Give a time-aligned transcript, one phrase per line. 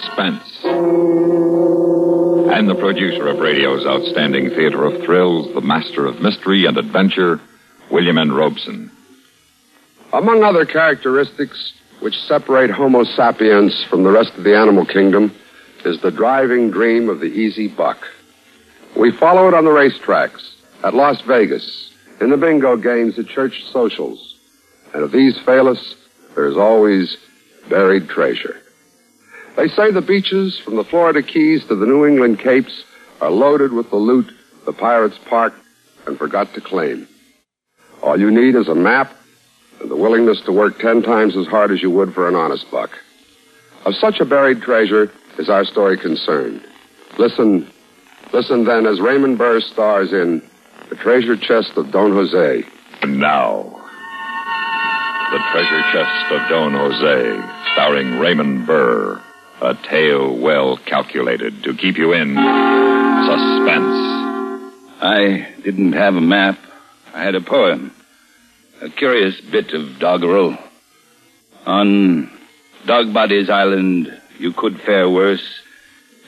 [0.00, 0.64] Suspense.
[2.54, 7.40] And the producer of radio's outstanding theater of thrills, the master of mystery and adventure,
[7.90, 8.32] William N.
[8.32, 8.90] Robson.
[10.12, 15.34] Among other characteristics which separate Homo sapiens from the rest of the animal kingdom
[15.84, 17.98] is the driving dream of the easy buck.
[18.96, 20.54] We follow it on the racetracks,
[20.84, 24.36] at Las Vegas, in the bingo games at church socials.
[24.92, 25.96] And if these fail us,
[26.34, 27.16] there's always
[27.68, 28.60] buried treasure.
[29.56, 32.84] They say the beaches from the Florida Keys to the New England Capes
[33.20, 34.30] are loaded with the loot
[34.66, 35.58] the pirates parked
[36.06, 37.06] and forgot to claim.
[38.02, 39.14] All you need is a map
[39.80, 42.70] and the willingness to work ten times as hard as you would for an honest
[42.70, 42.90] buck.
[43.84, 46.64] Of such a buried treasure is our story concerned.
[47.18, 47.70] Listen,
[48.32, 50.42] listen then as Raymond Burr stars in
[50.88, 52.64] The Treasure Chest of Don Jose.
[53.02, 53.62] And now,
[55.30, 59.22] The Treasure Chest of Don Jose, starring Raymond Burr.
[59.60, 63.94] A tale well calculated to keep you in suspense.
[65.00, 66.58] I didn't have a map.
[67.14, 67.94] I had a poem.
[68.82, 70.58] A curious bit of doggerel.
[71.66, 72.30] On
[72.84, 75.62] Dogbody's Island, you could fare worse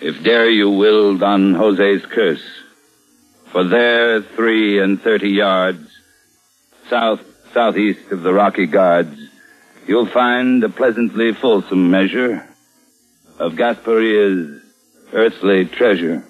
[0.01, 2.45] if dare you will Don Jose's curse.
[3.51, 5.91] For there, three and thirty yards,
[6.89, 7.21] south,
[7.53, 9.19] southeast of the Rocky Guards,
[9.87, 12.46] you'll find a pleasantly fulsome measure
[13.39, 14.63] of Gasparilla's
[15.13, 16.25] earthly treasure.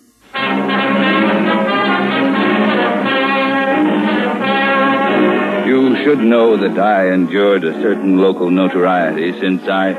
[5.67, 9.93] You should know that I endured a certain local notoriety since I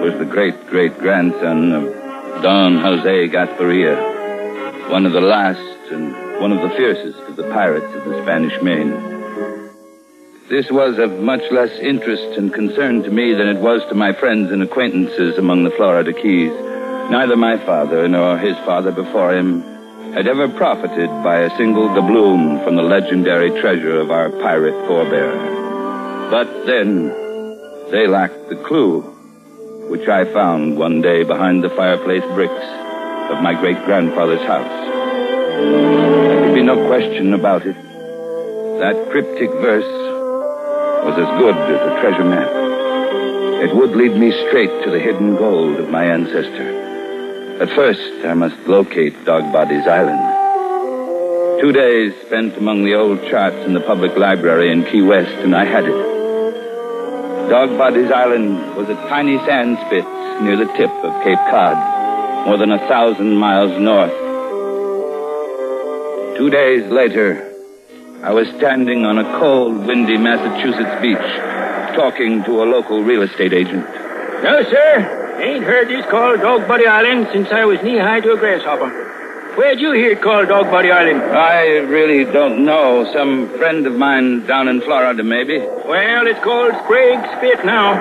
[0.00, 5.60] was the great great grandson of Don Jose Gasparia, one of the last
[5.92, 9.19] and one of the fiercest of the pirates of the Spanish Main.
[10.50, 14.12] This was of much less interest and concern to me than it was to my
[14.12, 16.50] friends and acquaintances among the Florida Keys.
[17.08, 19.62] Neither my father nor his father before him
[20.12, 25.30] had ever profited by a single doubloon from the legendary treasure of our pirate forebear.
[26.32, 27.10] But then,
[27.92, 29.02] they lacked the clue,
[29.88, 32.66] which I found one day behind the fireplace bricks
[33.30, 34.66] of my great grandfather's house.
[34.66, 37.76] There could be no question about it.
[38.80, 40.10] That cryptic verse
[41.04, 42.50] was as good as a treasure map.
[43.62, 47.62] It would lead me straight to the hidden gold of my ancestor.
[47.62, 51.60] At first, I must locate Dogbody's Island.
[51.60, 55.54] Two days spent among the old charts in the public library in Key West, and
[55.54, 57.50] I had it.
[57.50, 60.06] Dogbody's Island was a tiny sand spit
[60.40, 64.14] near the tip of Cape Cod, more than a thousand miles north.
[66.38, 67.49] Two days later,
[68.22, 71.16] I was standing on a cold, windy Massachusetts beach,
[71.96, 73.82] talking to a local real estate agent.
[74.44, 75.40] No, sir.
[75.40, 78.90] Ain't heard this called Dog Body Island since I was knee high to a grasshopper.
[79.56, 81.22] Where'd you hear it called Dog Body Island?
[81.22, 83.10] I really don't know.
[83.14, 85.58] Some friend of mine down in Florida, maybe.
[85.58, 87.94] Well, it's called Sprague Spit now.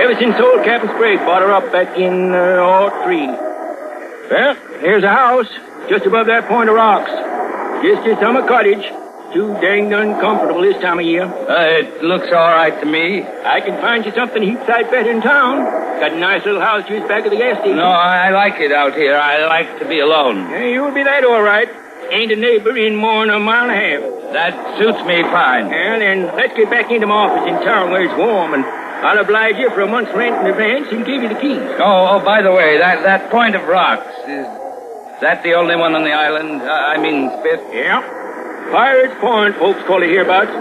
[0.00, 3.26] Ever since old Captain Sprague bought her up back in uh, 03.
[4.30, 5.48] Well, here's a house
[5.90, 7.10] just above that point of rocks.
[7.84, 9.01] Just a summer cottage.
[9.32, 11.24] Too dang uncomfortable this time of year.
[11.24, 13.24] Uh, it looks all right to me.
[13.24, 15.64] I can find you something heap sight better in town.
[16.00, 17.76] Got a nice little house just back of the gas station.
[17.76, 19.16] No, I like it out here.
[19.16, 20.50] I like to be alone.
[20.50, 21.68] Yeah, you'll be that all right.
[22.10, 24.02] Ain't a neighbor in more than a mile and a half.
[24.36, 25.70] That suits me fine.
[25.70, 29.18] Well, then let's get back into my office in town where it's warm, and I'll
[29.18, 31.64] oblige you for a month's rent in advance and give you the keys.
[31.80, 34.44] Oh, oh, by the way, that, that point of rocks, is
[35.24, 36.60] that the only one on the island?
[36.60, 37.60] Uh, I mean, Spit?
[37.72, 38.21] Yeah.
[38.70, 40.52] Pirates Point, folks call it hereabouts.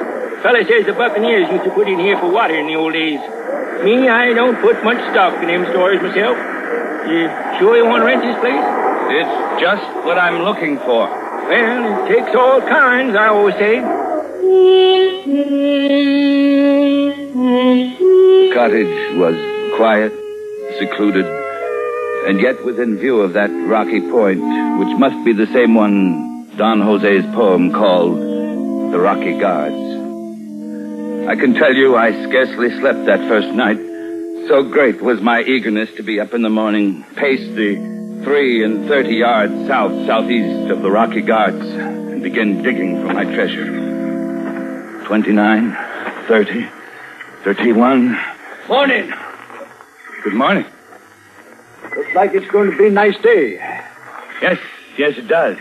[0.41, 3.19] Fella says the Buccaneers used to put in here for water in the old days.
[3.83, 6.35] Me, I don't put much stock in them stories myself.
[7.07, 7.29] You
[7.59, 8.65] sure you want to rent this place?
[9.13, 11.09] It's just what I'm looking for.
[11.09, 13.81] Well, it takes all kinds, I always say.
[18.01, 19.35] The cottage was
[19.77, 20.11] quiet,
[20.79, 21.25] secluded,
[22.27, 24.41] and yet within view of that rocky point,
[24.79, 26.30] which must be the same one
[26.61, 29.73] Don Jose's poem called The Rocky Guards.
[31.27, 33.77] I can tell you I scarcely slept that first night.
[34.47, 38.87] So great was my eagerness to be up in the morning, pace the three and
[38.87, 45.03] thirty yards south, southeast of the Rocky Guards, and begin digging for my treasure.
[45.07, 45.75] Twenty-nine,
[46.27, 46.67] thirty,
[47.43, 48.19] thirty-one.
[48.67, 49.11] Morning.
[50.23, 50.65] Good morning.
[51.97, 53.53] Looks like it's going to be a nice day.
[54.43, 54.59] Yes,
[54.95, 55.57] yes, it does.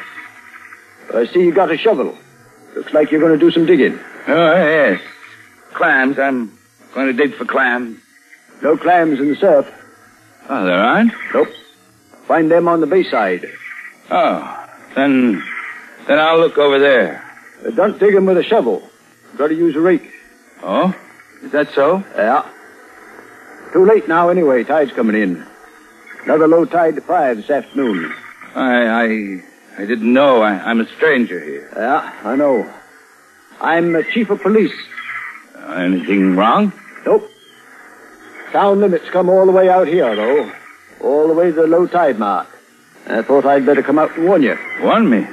[1.15, 2.17] I see you got a shovel.
[2.75, 3.99] Looks like you're going to do some digging.
[4.29, 5.01] Oh, yes.
[5.75, 6.19] Clams.
[6.19, 6.57] I'm
[6.95, 7.99] going to dig for clams.
[8.63, 9.67] No clams in the surf.
[10.49, 11.13] Oh, there aren't?
[11.35, 11.49] Nope.
[12.27, 13.47] Find them on the bayside.
[14.11, 15.43] Oh, then,
[16.07, 17.25] then I'll look over there.
[17.65, 18.83] Uh, don't dig 'em with a shovel.
[19.37, 20.11] Got to use a rake.
[20.63, 20.95] Oh,
[21.43, 22.05] is that so?
[22.17, 22.49] Yeah.
[23.73, 24.65] Too late now anyway.
[24.65, 25.47] Tide's coming in.
[26.25, 28.13] Another low tide to five this afternoon.
[28.55, 29.43] I, I,
[29.79, 30.43] I didn't know.
[30.43, 31.71] I, I'm a stranger here.
[31.75, 32.71] Yeah, I know.
[33.61, 34.75] I'm the chief of police.
[35.57, 36.73] Uh, anything wrong?
[37.05, 37.31] Nope.
[38.53, 40.53] Town limits come all the way out here, though.
[41.01, 42.49] All the way to the low tide mark.
[43.07, 44.59] I thought I'd better come out and warn you.
[44.83, 45.27] Warn me.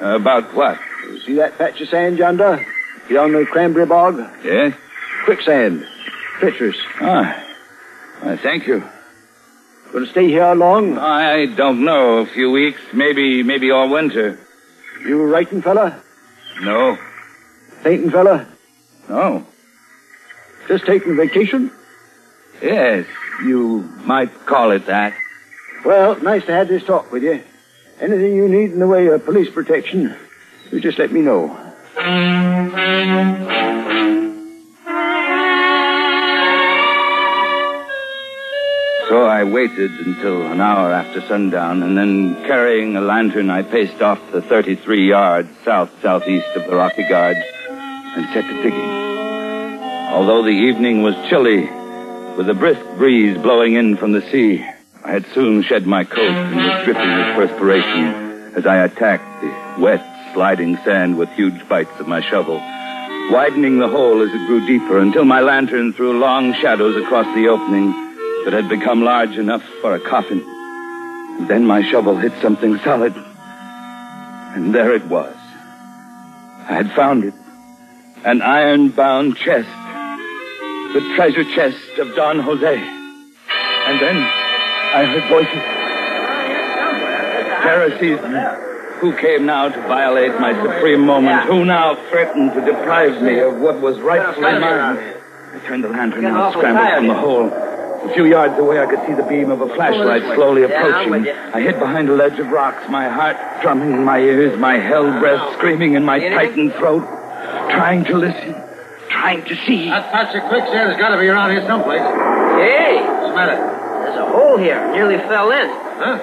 [0.00, 0.78] about what?
[1.26, 2.64] See that patch of sand yonder?
[3.08, 4.18] Beyond the cranberry bog?
[4.44, 4.74] Yes?
[5.24, 5.86] Quicksand.
[6.38, 6.76] Treacherous.
[7.00, 7.44] Ah.
[8.20, 8.84] Why, thank you.
[9.92, 10.98] Going to stay here long?
[10.98, 12.18] I don't know.
[12.18, 14.38] A few weeks, maybe, maybe all winter.
[15.04, 16.00] You writing fella?
[16.60, 16.96] No.
[17.82, 18.46] Painting fella?
[19.08, 19.44] No.
[20.68, 21.72] Just taking vacation?
[22.62, 23.06] Yes,
[23.44, 25.12] you might call it that.
[25.84, 27.42] Well, nice to have this talk with you.
[28.00, 30.14] Anything you need in the way of police protection,
[30.70, 31.48] you just let me know.
[39.10, 44.00] So I waited until an hour after sundown, and then carrying a lantern, I paced
[44.00, 47.40] off the 33 yards south southeast of the Rocky Guards
[47.74, 49.80] and set to digging.
[50.12, 51.62] Although the evening was chilly,
[52.36, 54.64] with a brisk breeze blowing in from the sea,
[55.04, 59.82] I had soon shed my coat and was dripping with perspiration as I attacked the
[59.82, 62.58] wet, sliding sand with huge bites of my shovel,
[63.32, 67.48] widening the hole as it grew deeper until my lantern threw long shadows across the
[67.48, 68.09] opening
[68.44, 70.40] that had become large enough for a coffin.
[71.46, 75.34] Then my shovel hit something solid, and there it was.
[75.36, 77.34] I had found it.
[78.24, 79.68] An iron-bound chest.
[80.92, 82.76] The treasure chest of Don Jose.
[82.76, 85.62] And then I heard voices.
[87.62, 88.40] Terror seized me.
[89.00, 91.46] Who came now to violate my supreme moment?
[91.46, 94.98] Who now threatened to deprive me of what was rightfully mine?
[95.52, 97.69] I turned the lantern and scrambled from the hole.
[98.02, 101.28] A few yards away, I could see the beam of a flashlight slowly approaching.
[101.28, 105.04] I hid behind a ledge of rocks, my heart drumming in my ears, my hell
[105.20, 107.02] breath screaming in my tightened throat,
[107.70, 108.54] trying to listen,
[109.10, 109.90] trying to see.
[109.90, 112.00] That patch of quicksand has got to be around here someplace.
[112.00, 112.98] Hey,
[113.30, 113.60] Smell it.
[113.60, 114.80] there's a hole here.
[114.92, 115.68] Nearly fell in.
[115.68, 116.18] Huh?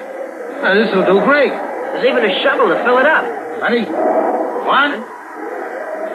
[0.62, 1.50] Well, this will do great.
[1.50, 3.24] There's even a shovel to fill it up.
[3.62, 3.84] Ready?
[4.66, 4.92] One,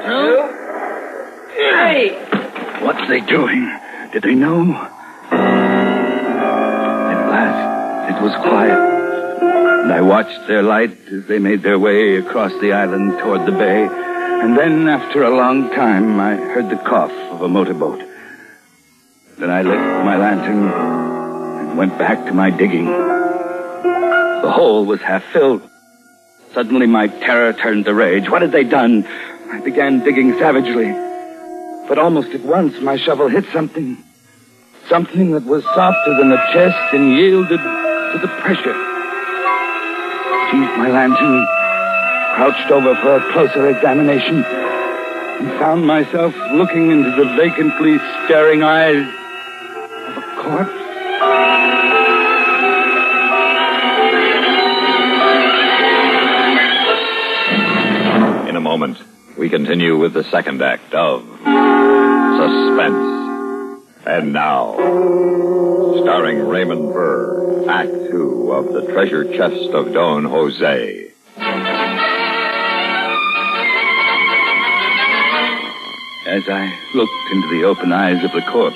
[0.04, 0.60] two.
[1.56, 2.20] Hey!
[2.84, 3.72] What's they doing?
[4.12, 4.90] Did they know?
[8.24, 8.80] Was quiet.
[9.84, 13.52] And I watched their light as they made their way across the island toward the
[13.52, 13.84] bay.
[13.84, 18.02] And then, after a long time, I heard the cough of a motorboat.
[19.38, 22.86] Then I lit my lantern and went back to my digging.
[22.86, 25.70] The hole was half filled.
[26.54, 28.30] Suddenly, my terror turned to rage.
[28.30, 29.06] What had they done?
[29.52, 30.92] I began digging savagely.
[31.90, 34.02] But almost at once, my shovel hit something.
[34.88, 37.83] Something that was softer than the chest and yielded
[38.14, 38.78] to the pressure.
[40.52, 41.48] Seized my lantern,
[42.36, 49.08] crouched over for a closer examination, and found myself looking into the vacantly staring eyes
[50.10, 50.80] of a corpse.
[58.48, 59.00] In a moment,
[59.40, 61.24] we continue with the second act of
[62.38, 63.23] Suspense.
[64.06, 64.74] And now,
[66.02, 71.10] starring Raymond Burr, Act Two of The Treasure Chest of Don Jose.
[76.28, 78.76] As I looked into the open eyes of the corpse,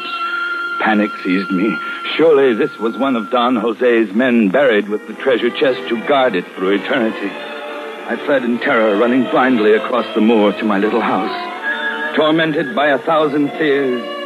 [0.79, 1.75] panic seized me.
[2.15, 6.35] Surely this was one of Don Jose's men buried with the treasure chest to guard
[6.35, 7.29] it through eternity.
[7.29, 12.87] I fled in terror, running blindly across the moor to my little house, tormented by
[12.87, 14.16] a thousand fears,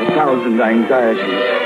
[0.00, 1.60] a thousand anxieties.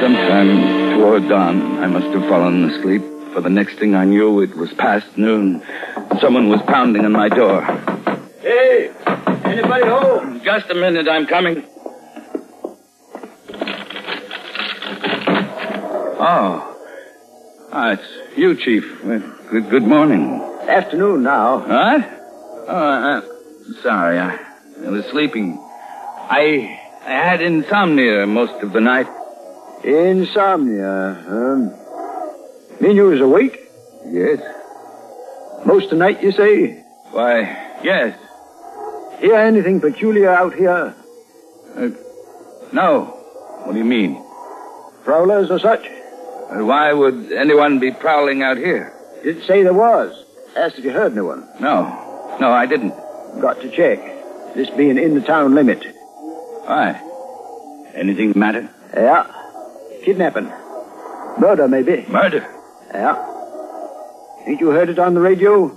[0.00, 4.56] Sometime toward dawn, I must have fallen asleep, for the next thing I knew, it
[4.56, 5.60] was past noon.
[5.96, 7.62] And someone was pounding on my door.
[8.40, 8.90] Hey,
[9.44, 10.40] anybody home?
[10.44, 11.64] Just a minute, I'm coming.
[16.18, 16.72] Oh.
[17.72, 18.84] Ah, it's you, Chief.
[19.50, 20.40] Good, good morning.
[20.68, 21.58] Afternoon now.
[21.60, 22.66] What?
[22.68, 23.20] Oh, uh,
[23.82, 24.18] sorry.
[24.18, 24.36] I,
[24.84, 25.58] I was sleeping.
[25.58, 29.06] I, I had insomnia most of the night.
[29.84, 31.24] Insomnia.
[31.28, 31.72] Um,
[32.80, 33.60] mean you was awake?
[34.06, 34.40] Yes.
[35.64, 36.82] Most of the night, you say?
[37.12, 38.18] Why, yes.
[39.20, 40.94] Hear anything peculiar out here?
[41.76, 41.88] Uh,
[42.72, 43.04] no.
[43.64, 44.22] What do you mean?
[45.04, 45.86] Prowlers or such?
[46.50, 48.92] Why would anyone be prowling out here?
[49.22, 50.25] Didn't say there was.
[50.56, 51.46] Asked if you heard anyone.
[51.60, 52.36] No.
[52.40, 52.94] No, I didn't.
[53.40, 53.98] Got to check.
[54.54, 55.84] This being in the town limit.
[56.64, 57.00] Why?
[57.94, 58.70] Anything the matter?
[58.94, 59.26] Yeah.
[60.04, 60.50] Kidnapping.
[61.38, 62.06] Murder, maybe.
[62.08, 62.46] Murder?
[62.92, 63.16] Yeah.
[64.46, 65.76] Ain't you heard it on the radio?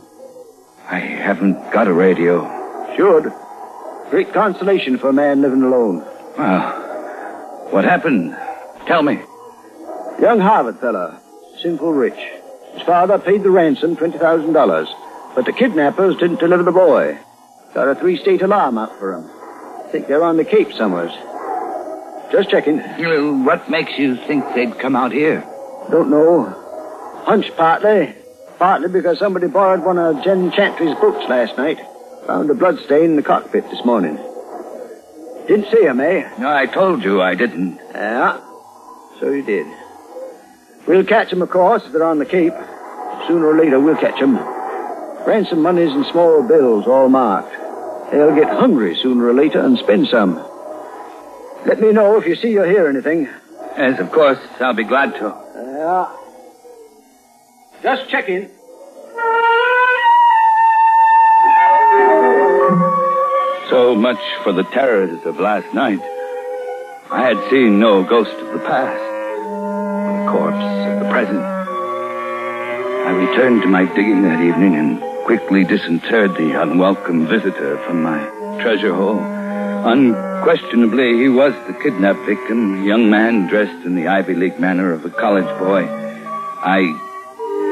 [0.90, 2.44] I haven't got a radio.
[2.96, 3.32] Should.
[4.10, 6.00] Great consolation for a man living alone.
[6.38, 8.36] Well, what happened?
[8.88, 9.20] Tell me.
[10.22, 11.20] Young Harvard fella.
[11.62, 12.20] Sinful rich.
[12.74, 15.36] His father paid the ransom, $20,000.
[15.36, 17.18] But the kidnappers didn't deliver the boy.
[17.74, 19.30] Got a three-state alarm out for him.
[19.92, 21.12] Think they're on the Cape somewheres.
[22.32, 22.78] Just checking.
[22.78, 25.42] Well, what makes you think they'd come out here?
[25.90, 26.46] Don't know.
[27.26, 28.16] Hunch partly.
[28.60, 31.80] Partly because somebody borrowed one of Jen Chantry's boats last night.
[32.28, 34.18] Found a blood stain in the cockpit this morning.
[35.48, 36.30] Didn't see him, eh?
[36.38, 37.80] No, I told you I didn't.
[37.96, 38.40] Yeah.
[39.20, 39.66] So you did.
[40.88, 42.54] We'll catch 'em, of course, if they're on the Cape.
[43.28, 44.40] Sooner or later, we'll catch 'em.
[45.26, 47.54] Ransom monies and small bills, all marked.
[48.12, 50.40] They'll get hungry sooner or later and spend some.
[51.66, 53.28] Let me know if you see or hear anything.
[53.78, 54.40] Yes, of course.
[54.60, 55.34] I'll be glad to.
[55.56, 56.06] Yeah.
[57.84, 58.50] Just checking.
[63.70, 66.00] So much for the terrors of last night.
[67.12, 69.04] I had seen no ghost of the past,
[70.30, 71.42] corpse of the present.
[71.42, 78.20] I returned to my digging that evening and quickly disinterred the unwelcome visitor from my
[78.62, 79.20] treasure hole.
[79.20, 84.92] Unquestionably, he was the kidnapped victim, a young man dressed in the Ivy League manner
[84.92, 85.88] of a college boy.
[86.62, 86.82] I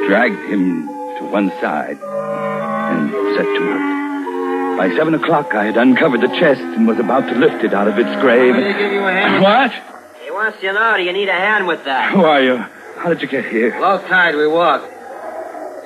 [0.08, 0.88] dragged him
[1.20, 4.78] to one side and set to work.
[4.78, 7.88] By seven o'clock, I had uncovered the chest and was about to lift it out
[7.88, 8.56] of its grave.
[8.56, 9.44] Want me give you a hand?
[9.44, 9.97] What?
[10.38, 12.12] He wants to know, do you need a hand with that?
[12.14, 12.58] Who are you?
[12.58, 13.76] How did you get here?
[13.82, 14.84] Low tide, we walk.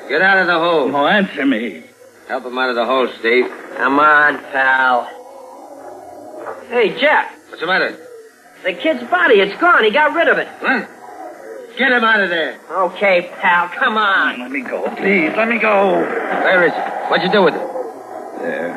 [0.10, 0.94] Get out of the hole.
[0.94, 1.84] Oh, answer me.
[2.28, 3.46] Help him out of the hole, Steve.
[3.78, 5.06] Come on, pal.
[6.68, 7.98] Hey, Jeff, What's the matter?
[8.66, 9.86] the kid's body, it's gone.
[9.86, 10.50] He got rid of it.
[10.60, 10.86] Huh?
[11.78, 12.60] Get him out of there.
[12.70, 14.38] Okay, pal, come on.
[14.42, 15.32] Let me go, please.
[15.38, 15.96] Let me go.
[15.96, 16.80] Where is he?
[17.10, 17.68] What'd you do with him?
[18.42, 18.76] There.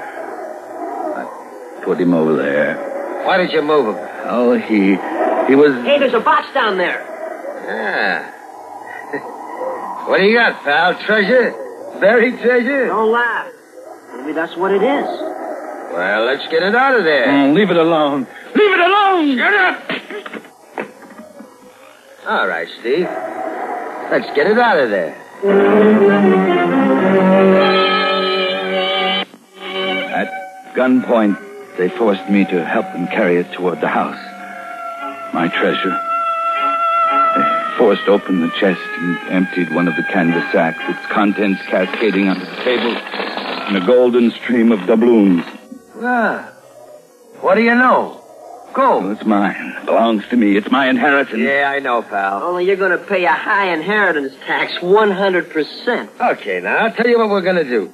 [1.17, 3.25] I put him over there.
[3.27, 4.09] Why did you move him?
[4.27, 4.97] Oh, he.
[5.49, 5.75] He was.
[5.85, 7.05] Hey, there's a box down there.
[7.69, 8.31] Ah.
[10.09, 10.95] what do you got, pal?
[11.05, 11.53] Treasure?
[12.01, 12.87] Buried treasure?
[12.87, 13.53] Don't laugh.
[14.17, 15.05] Maybe that's what it is.
[15.93, 17.31] Well, let's get it out of there.
[17.31, 18.27] Oh, leave it alone.
[18.55, 19.39] Leave it alone!
[19.39, 19.91] Shut up!
[22.27, 23.07] All right, Steve.
[24.11, 25.15] Let's get it out of there.
[30.11, 34.34] At gunpoint, they forced me to help them carry it toward the house.
[35.35, 35.91] My treasure.
[37.35, 42.29] They forced open the chest and emptied one of the canvas sacks, its contents cascading
[42.29, 42.97] onto the table
[43.69, 45.45] in a golden stream of doubloons.
[46.01, 46.53] Ah.
[47.41, 48.21] What do you know?
[48.75, 49.03] Gold.
[49.03, 49.11] Go.
[49.11, 49.75] it's mine.
[49.81, 50.57] It belongs to me.
[50.57, 51.43] It's my inheritance.
[51.43, 52.43] Yeah, I know, pal.
[52.45, 56.21] Only you're going to pay a high inheritance tax, 100%.
[56.21, 57.93] Okay, now, I'll tell you what we're going to do.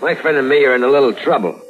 [0.00, 1.60] My friend and me are in a little trouble.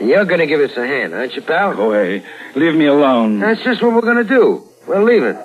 [0.00, 1.72] You're going to give us a hand, aren't you, pal?
[1.72, 2.24] Oh, go away.
[2.54, 3.38] Leave me alone.
[3.38, 4.66] That's just what we're going to do.
[4.86, 5.36] We'll leave it.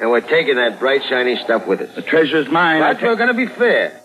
[0.00, 1.94] And we're taking that bright, shiny stuff with us.
[1.94, 2.80] The treasure's mine.
[2.80, 4.00] But we're going to be fair.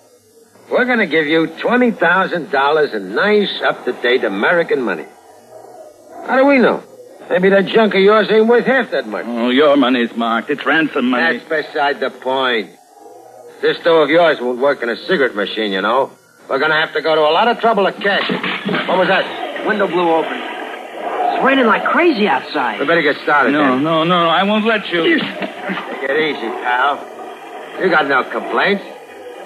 [0.69, 5.05] We're going to give you $20,000 in nice, up-to-date American money.
[6.27, 6.83] How do we know?
[7.29, 9.25] Maybe that junk of yours ain't worth half that much.
[9.27, 10.49] Oh, your money's marked.
[10.49, 11.39] It's ransom money.
[11.39, 12.71] That's beside the point.
[13.61, 16.11] This dough of yours won't work in a cigarette machine, you know.
[16.49, 18.87] We're going to have to go to a lot of trouble to cash it.
[18.87, 19.44] What was that?
[19.65, 20.37] Window blew open.
[20.37, 22.79] It's raining like crazy outside.
[22.79, 23.83] We better get started No, then.
[23.83, 24.29] no, no.
[24.29, 25.03] I won't let you.
[25.19, 26.99] Take it easy, pal.
[27.81, 28.83] You got no complaints.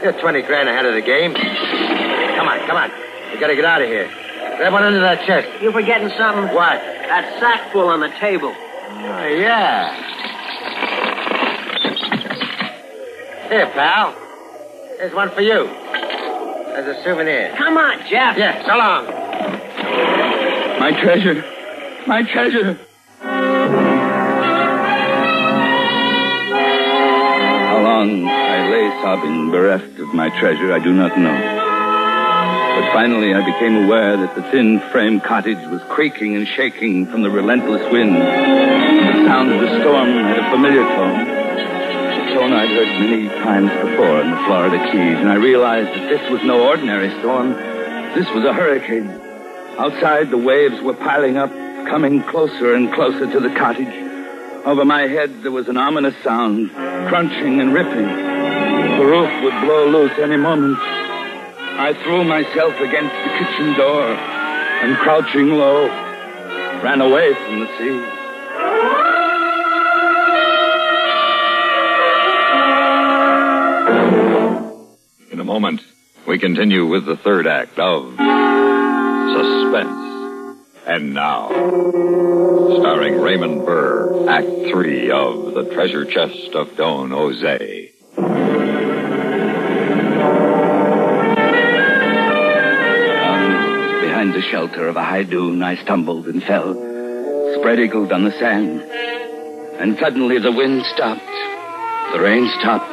[0.04, 1.34] You're 20 grand ahead of the game.
[1.34, 2.92] Come on, come on.
[3.34, 4.08] We gotta get out of here.
[4.58, 5.48] Grab one under that chest.
[5.62, 6.54] You forgetting something?
[6.54, 6.80] What?
[7.10, 8.54] That sack full on the table.
[8.56, 9.96] Oh, yeah.
[13.50, 14.14] Here, pal.
[14.98, 15.66] Here's one for you.
[15.68, 17.56] As a souvenir.
[17.58, 18.38] Come on, Jeff.
[18.38, 19.06] Yeah, so long.
[20.80, 21.44] My treasure.
[22.08, 22.80] My treasure.
[27.70, 31.60] How long I lay sobbing, bereft of my treasure, I do not know.
[32.80, 37.24] But finally, I became aware that the thin frame cottage was creaking and shaking from
[37.24, 38.16] the relentless wind.
[38.16, 41.20] The sound of the storm had a familiar tone.
[41.20, 46.08] A tone I'd heard many times before in the Florida Keys, and I realized that
[46.10, 47.54] this was no ordinary storm.
[48.16, 49.29] This was a hurricane.
[49.80, 51.50] Outside, the waves were piling up,
[51.88, 53.88] coming closer and closer to the cottage.
[54.66, 56.70] Over my head, there was an ominous sound,
[57.08, 58.08] crunching and ripping.
[59.00, 60.78] The roof would blow loose any moment.
[60.82, 65.88] I threw myself against the kitchen door and, crouching low,
[66.84, 68.04] ran away from the sea.
[75.32, 75.80] In a moment,
[76.28, 78.29] we continue with the third act of
[79.34, 80.58] Suspense.
[80.88, 81.50] And now,
[82.80, 87.92] starring Raymond Burr, Act Three of The Treasure Chest of Don Jose.
[94.02, 96.74] Behind the shelter of a high dune, I stumbled and fell,
[97.60, 98.82] spread eagled on the sand.
[99.80, 101.22] And suddenly the wind stopped,
[102.14, 102.92] the rain stopped,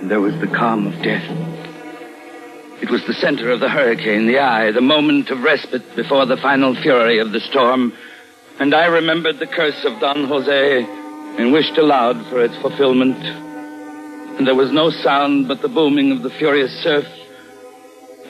[0.00, 1.65] and there was the calm of death.
[2.82, 6.36] It was the center of the hurricane, the eye, the moment of respite before the
[6.36, 7.94] final fury of the storm.
[8.60, 10.84] And I remembered the curse of Don Jose
[11.38, 13.16] and wished aloud for its fulfillment.
[14.36, 17.06] And there was no sound but the booming of the furious surf.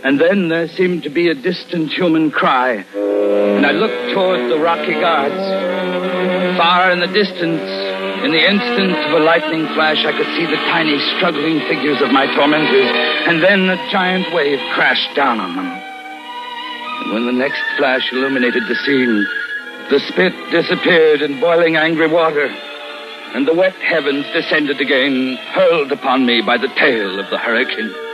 [0.05, 2.85] And then there seemed to be a distant human cry.
[2.95, 6.57] And I looked toward the rocky guards.
[6.57, 7.76] Far in the distance,
[8.25, 12.11] in the instant of a lightning flash, I could see the tiny, struggling figures of
[12.11, 12.91] my tormentors,
[13.29, 15.67] and then a giant wave crashed down on them.
[15.67, 19.27] And when the next flash illuminated the scene,
[19.91, 22.47] the spit disappeared in boiling angry water,
[23.35, 28.06] and the wet heavens descended again, hurled upon me by the tail of the hurricane.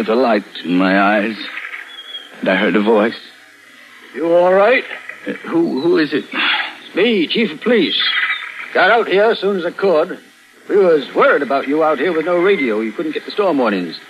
[0.00, 1.36] With a light in my eyes,
[2.40, 3.20] and I heard a voice.
[4.14, 4.82] You all right?
[5.26, 6.24] Uh, Who, who is it?
[6.32, 8.00] It's me, Chief of Police.
[8.72, 10.18] Got out here as soon as I could.
[10.70, 12.80] We was worried about you out here with no radio.
[12.80, 14.00] You couldn't get the storm warnings.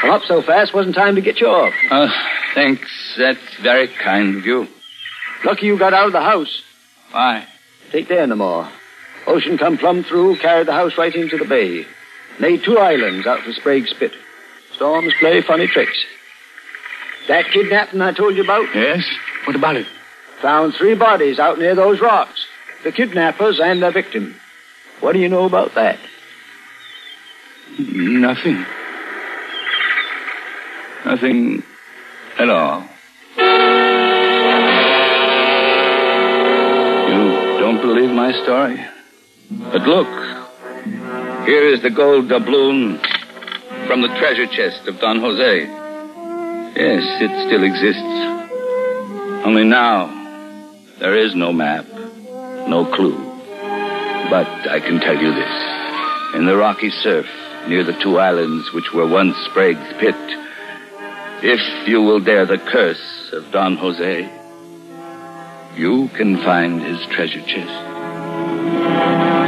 [0.00, 1.74] Come up so fast, wasn't time to get you off.
[1.90, 2.06] Uh,
[2.54, 3.16] thanks.
[3.18, 4.68] That's very kind of you.
[5.44, 6.62] Lucky you got out of the house.
[7.10, 7.48] Why?
[7.90, 8.68] Take there no more.
[9.26, 11.84] Ocean come plumb through, carried the house right into the bay.
[12.38, 14.12] Made two islands out for Sprague Spit.
[14.74, 16.04] Storms play funny tricks.
[17.28, 18.66] That kidnapping I told you about?
[18.74, 19.04] Yes?
[19.44, 19.86] What about it?
[20.40, 22.46] Found three bodies out near those rocks.
[22.84, 24.34] The kidnappers and their victim.
[25.00, 25.98] What do you know about that?
[27.78, 28.64] Nothing.
[31.04, 31.62] Nothing
[32.38, 32.88] at all.
[37.08, 38.84] You don't believe my story?
[39.50, 40.08] But look,
[41.46, 43.00] here is the gold doubloon
[43.86, 45.66] from the treasure chest of Don Jose.
[46.76, 48.02] Yes, it still exists.
[49.44, 50.06] Only now,
[50.98, 51.86] there is no map,
[52.68, 53.16] no clue.
[54.30, 56.34] But I can tell you this.
[56.34, 57.26] In the rocky surf,
[57.68, 60.16] near the two islands which were once Sprague Spit,
[61.42, 64.30] if you will dare the curse of Don Jose,
[65.76, 69.41] you can find his treasure chest.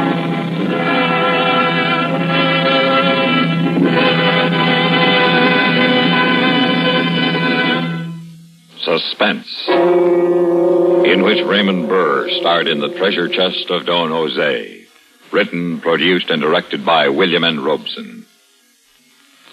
[8.98, 14.84] Suspense, in which Raymond Burr starred in The Treasure Chest of Don Jose,
[15.32, 17.64] written, produced, and directed by William N.
[17.64, 18.24] Robson.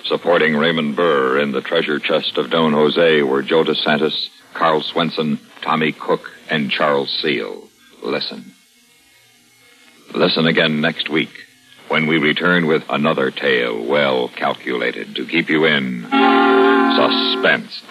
[0.04, 5.40] Supporting Raymond Burr in The Treasure Chest of Don Jose were Joe DeSantis, Karl Swenson,
[5.62, 7.68] Tommy Cook, and Charles Seel.
[8.04, 8.54] Listen.
[10.14, 11.32] Listen again next week
[11.88, 16.04] when we return with another tale well calculated to keep you in
[16.96, 17.82] suspense.